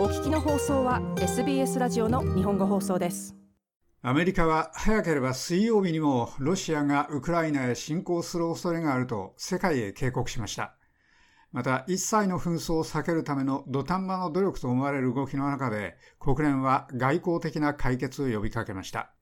[0.00, 3.36] お聞きの放送は SBS ラジオの日本語放送です。
[4.00, 10.74] アメリカは早ければ水曜日にもロシアがウクライナへ侵攻する恐れがあると世界へ警告しました。
[11.52, 19.12] また一切の紛争を避けるための土壇場の努力と思われる動きの中で国連は外交的な解決を呼びかけました。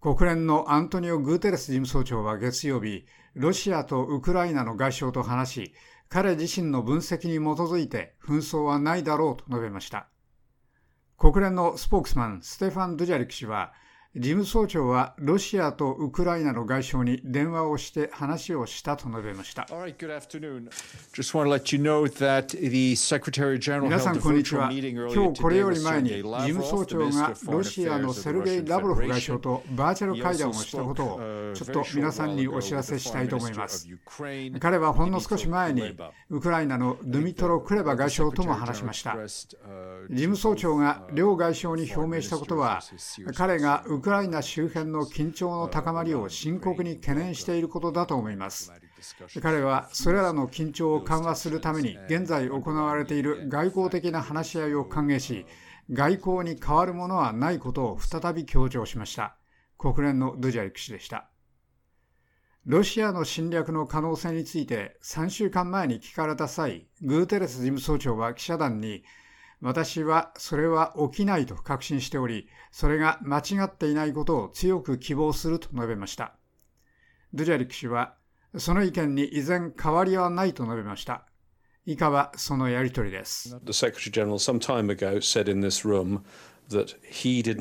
[0.00, 5.74] 国連のアントニオ・グーテレス事務総長は月曜日、ロシアとウクライナの外相と話し、
[6.08, 10.08] 彼自身の分析に基づいて紛争はないだろうと述べました。
[11.18, 13.72] 国連のスポークスマン、ステファン・ドゥジャリク氏は、
[14.18, 19.68] 事務総長はロシアとウクライナの外相に電話をして話をしたと述べました。
[23.80, 24.72] 皆さん、こんにちは。
[24.72, 33.88] 今日これより前に事務総長がロシアのセルゲイ・ラブロフ外相とバーチャル会談をしたことをちょっと皆さんにお知らせしたいと思います。
[34.58, 35.96] 彼はほんの少し前に
[36.30, 39.16] ウクライナのドゥミトロ・クレバ外相とも話しました。
[39.16, 42.80] 事務総長が両外相に表明したことは
[43.36, 48.72] 彼がウクライナ周辺の緊張の高まりを深刻に懸念していることだと思います。
[49.42, 55.46] 彼はそれらの緊張を緩和するために現在行われている外交的な話し合いを歓迎し、
[55.90, 59.36] 外交に変わるものはないことを再び強調しました。
[59.78, 61.30] 国連のドゥジャリク氏でした。
[62.66, 69.04] ロシアの侵略の可能性について3週間前に聞かれた際、グーテレス事務総長は記者団に
[69.60, 76.34] 私はそれは起きないと確信しており、それが間違っていないことを強く希望すると述べました。
[77.34, 78.14] ドゥジャリク氏は、
[78.56, 81.24] その意見に依然変わりはないと述べました。
[81.84, 83.58] 以下はそのやりとりです。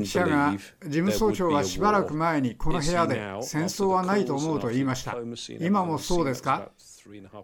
[0.03, 0.51] 記者が
[0.83, 5.15] 事務総長はしばらく前にこの部屋で戦争はないと思うと言いました。
[5.65, 6.69] 今もそうですか？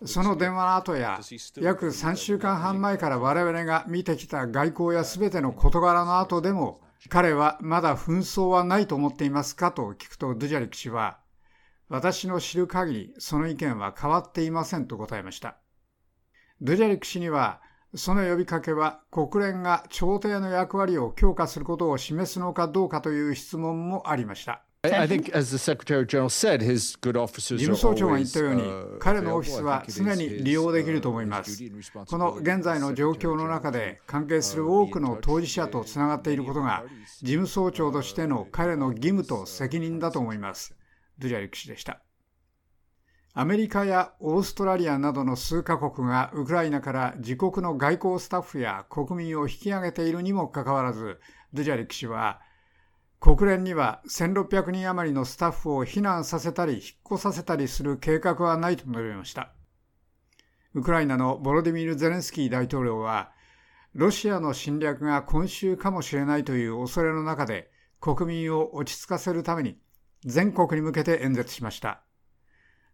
[0.05, 1.19] その電話の後や
[1.61, 11.19] 約3週間半前から我々が見てきた外交や全ての事柄の後でも彼はまだ紛争はないと思っていますかと聞くとドゥジャリク氏は
[11.89, 15.57] 私の知る限りその意見は変わっていませんと答えました。
[16.61, 17.61] ドゥジャリク氏には
[17.95, 24.63] その呼びかけは国連が調停の役割を強化することを示すのかどうかという質問もありました。
[27.57, 28.63] 事務総長が言ったように、
[28.99, 31.57] 彼のオフィスは常に利用できると思います。
[32.05, 36.83] この現在の状況の中で、関係する多くの当事者とつながっていることが、
[37.21, 40.75] 事務総長としての彼の義務と責任だと思います。
[41.17, 42.01] ドゥジャリク氏でした。
[43.33, 51.21] アメリカやオーストラリアなどの数カ国がウクライナから自国の外交スタッフや国民を引き上げているにもかかわらず、
[51.53, 52.41] ドゥジャリク氏は、
[53.23, 56.81] 国連には1600人余りのスタッフを避難させたり引っ
[57.13, 59.53] 越させたりする計画はないと述べました。
[60.73, 63.31] ウクライナのボロディミル・ゼレンスキー大統領は、
[63.93, 69.77] ロシアの侵略が今週かもしれないという恐れの中で国民を落ち着かせるために
[70.25, 72.01] 全国に向けて演説しました。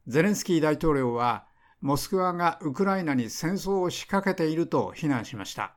[0.05, 1.47] ゼレンスキー大統領は、
[1.81, 5.73] モスクワがウクライナに戦争を仕掛けていると非難しました。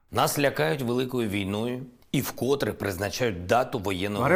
[2.15, 2.21] 我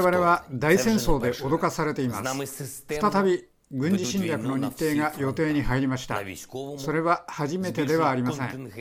[0.00, 2.86] 々は大戦争で脅かされています。
[2.88, 6.18] 再び軍事侵略の日程が予定に入りました。
[6.78, 8.72] それは初めてではありません。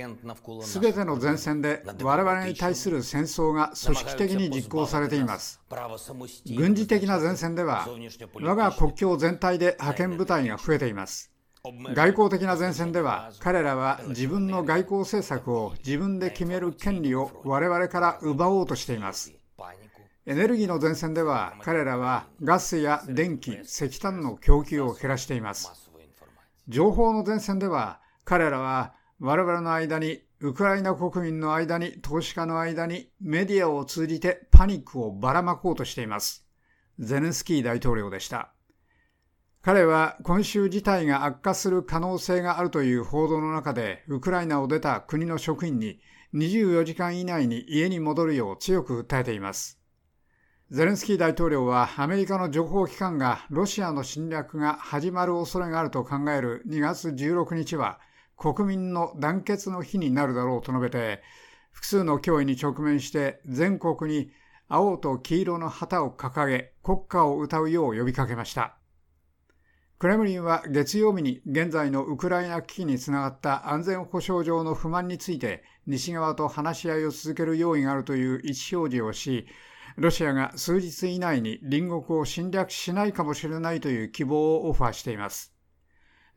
[0.61, 5.59] すべての前線で我々に対する戦争が組織的に実行されています。
[6.55, 7.89] 軍事的な前線では
[8.35, 11.34] 我が国境全体で派遣部隊が増えています。
[11.95, 19.33] 外交的な前線では彼らは自分の外交政策を自分で決める権利を我々から奪おうとしています。
[20.27, 25.91] エネルギーの前線では彼らはガスや電気、石炭の供給を減らしています。
[26.67, 36.45] 情報の前線では彼らは我々の間にウクライナ国民の間に投資家の間にメディアを通じてパニックをばらまこうとしています。
[36.99, 38.54] ゼレンスキー大統領でした。
[39.65, 45.99] 彼は今週事態が悪化する可能性があるという報道の中で、ウクライナを出た国の職員に
[46.35, 49.79] 24時間以内に家に戻るよう強く訴えています。
[50.69, 57.99] ゼレンスキー大統領はアメリカの情報機関がロシアの侵略が始まる恐れがあると考える2月16日は
[58.37, 61.23] 国民の団結の日になるだろうと述べて、
[61.72, 64.29] 複数の脅威に直面して全国に
[64.67, 68.78] 青と黄色の旗を掲げ国歌を歌うよう呼びかけました。
[69.97, 79.47] クレムリンは月曜日に現在のウクライナ危機につながった安全保障上の不満について西側と話し合いを続ける用意があるという意思表示をし、
[79.95, 85.53] ロシアが数日以内に隣国を侵略しないかもしれないという希望をオファーしています。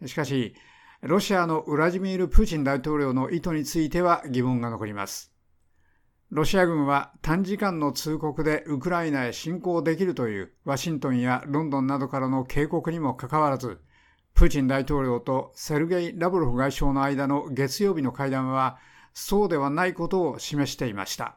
[0.06, 0.54] しかし、
[1.02, 5.32] ロシアのウラジミール・プーチン大統領の意図については疑問が残ります。
[6.30, 13.80] ロシア軍は短時間の通告でウクライナへ侵攻できるというワシントンやロンドンなどからの警告にもかかわらず、
[14.34, 18.76] プーチン大統領とセルゲイ・ラブロフ外相の間の月曜日の会談は、
[19.14, 21.36] そうではないことを示していました。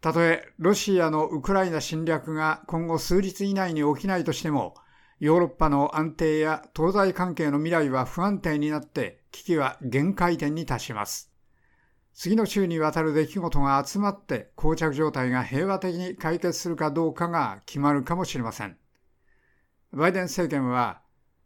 [0.00, 4.74] たとえロシアのウクライナ侵略が今後数日以内に起きないとしても、
[5.20, 11.33] ヨーロッパの安定や東西関係の未来は不安定になって危機は限界点に達します。
[12.14, 18.76] 次の週にわたる出来事が集まって膠着状態が平和的に解決するかどうかが決まるかもしれません。
[19.92, 21.02] バイデン政権は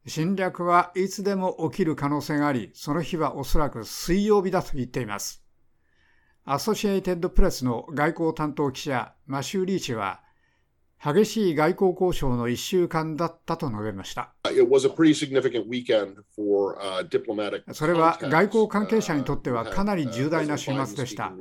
[0.07, 5.43] 侵略はいつでも起きる可能性があり、その日はおそらく水曜日だと言っています。
[6.45, 10.23] アソシエイテッドプレスの外交担当記者マシュー・リーチは
[11.03, 14.35] 激しい外交交渉の1週間だったと述べました。
[17.73, 21.33] それは外交関係者にとってはかなり重大な週末でした。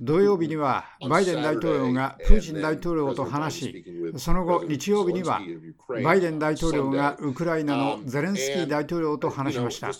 [0.00, 3.84] 土曜日にはバイデン大統領がプーチン大統領と話し、
[4.16, 5.40] その後日曜日には
[6.02, 9.92] バイデン大統領がウクライナのゼレンスキー大統領と話しました。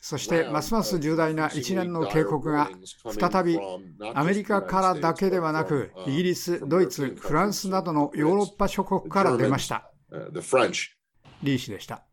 [0.00, 2.70] そしてますます重大な一連の警告が
[3.18, 3.58] 再び
[4.14, 9.90] アメリカからだけではなくイギリス、ドイツ、フランスなどのヨーロッパ諸国から出ました。
[11.44, 12.04] リー氏でした。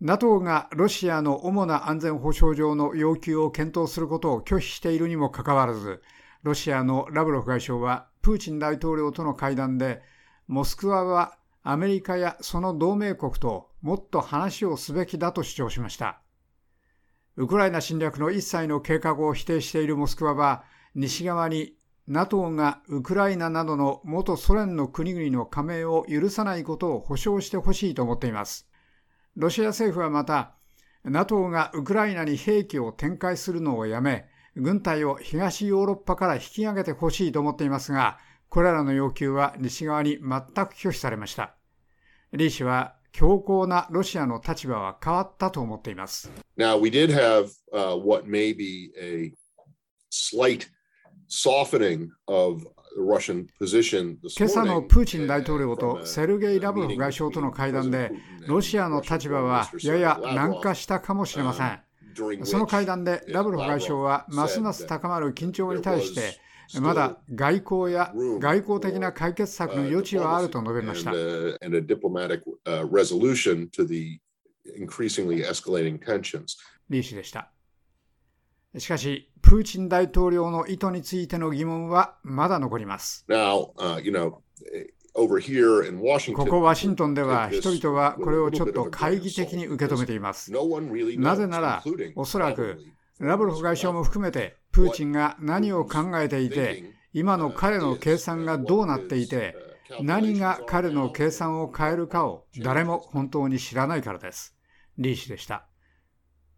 [0.00, 6.02] NATO がロシアの主な安全保障上の要求を検討することを拒否しているにもかかわらず、
[6.42, 10.02] ロシアのラブロフ外相はプーチン大統領との会談で、
[10.46, 16.20] モスクワはアメリカやその同盟国ともっと話をすべきだと主張しました。
[17.36, 20.64] ウクライナ侵略の一切の計画を否定しているモスクワは、
[20.94, 21.74] 西側に
[22.08, 28.66] NATO がウクライナなどの元ソ連の国々の加盟を許さないことを保証してほしいと思っています。
[29.36, 30.54] ロシア政府はまた、
[31.04, 34.26] NATO がウクライナに兵器を展開するのをやめ、
[34.56, 38.18] 軍隊を東ヨーロッパから引き上げてほしいと思っていますが、
[38.48, 40.20] これらの要求は西側に全
[40.66, 41.56] く拒否されました。
[42.32, 46.30] リー氏は強硬なロシアの立場は変わったと思っています。
[46.56, 49.34] Now, we did have、uh, what may be a
[50.10, 50.68] slight
[54.36, 58.10] 今朝のプーチン大統領とセルゲイ・ラブロフ外相との会談で、
[58.46, 61.80] ロシアの立場はやや軟化したかもしれません。
[62.44, 66.40] その会談でラブロフ外相はますます高まる緊張に対して、
[66.80, 71.12] まだ外交や外交的な解決策の余地はあると述べました。
[76.90, 77.52] リー氏でした。
[78.76, 83.24] しかし、プーチン大統領の意図についての疑問はまだ残ります。
[83.28, 84.34] Now, uh, you know,
[86.34, 90.52] ここワシントンでは人々はこれをちょっと懐疑的に受け止めています。
[90.52, 91.82] なぜなら、
[92.14, 92.78] おそらく
[93.18, 99.56] ラブロフ外相も含めてプーチンが何を考えていて、今の彼の計算がどうなっていて、
[100.02, 104.54] 何が彼の計算を変えるかを誰も本当に知らないからです。
[104.98, 105.67] リー氏でした。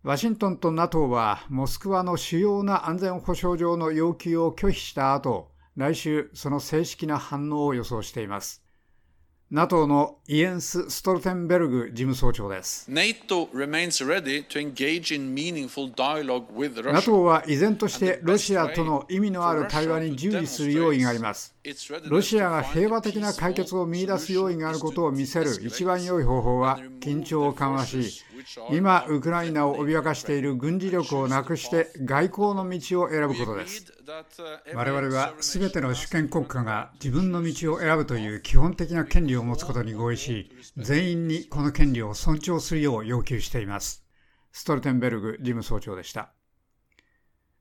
[0.03, 8.63] ワシントンと NATO はモスクワの主要な安全保障上の要求を拒否した後、来週その正式な反応を予想しています。
[9.51, 12.89] NATO のイエンス・ストルテンベルグ事務総長です。
[16.93, 21.55] NATO は依然としてロシアとの意味のある対話に従事する用意があります。
[22.05, 28.25] ロシアが平和的な解決を見出す用意があることを見せる一番良い方法は緊張を緩和し、
[28.71, 33.93] 今、ウクライナを脅かしている軍事力をなくして外交の道を選ぶことです。
[34.75, 44.05] 我々は全ての主権国家が自分の道を選ぶという基本的な権利を持つことに合意し、全員にこの権利を尊重するよう要求しています。
[44.53, 46.33] ストルテンベルグ事務総長でした。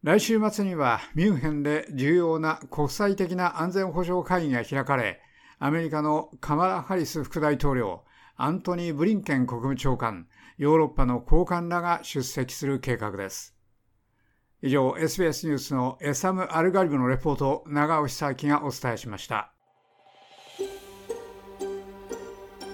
[0.02, 5.22] 来週末にはミュンヘンで重要な国際的な安全保障会議が開かれ、
[5.60, 8.06] アメリカのカマラ・ハリス副大統領、
[8.38, 10.28] アントニー・ブリンケン国務長官、
[10.60, 13.56] ヨーロッパの高官らが出席する計画です。
[14.62, 19.54] 以上、SBS ニュースのエサム・アルガリブのレポートを長尾久明がお伝えしました。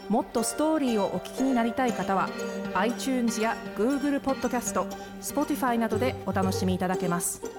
[0.10, 2.28] もっとストーリーをお聞きになりたい方は
[2.74, 4.86] iTunes や Google ポッドキャスト
[5.22, 7.55] Spotify などでお楽しみいただけます。